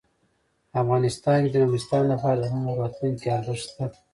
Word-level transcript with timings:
افغانستان 0.81 1.37
کې 1.43 1.49
د 1.51 1.55
نورستان 1.63 2.03
لپاره 2.13 2.37
د 2.39 2.45
نن 2.53 2.65
او 2.69 2.79
راتلونکي 2.81 3.27
ارزښت 3.37 3.61
شته. 3.71 3.85